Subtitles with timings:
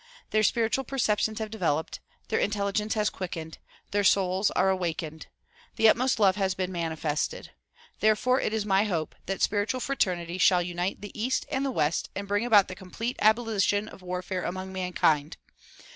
[0.31, 1.99] Their spiritual perceptions have developed,
[2.29, 3.59] their intelligence has quickened,
[3.91, 5.27] their souls are awakened.
[5.75, 7.51] The utmost love has been manifested.
[7.99, 11.69] There fore it is my hope that spiritual fraternity shall unite the east and the
[11.69, 15.37] west and bring about the complete abolition of warfare among mankind.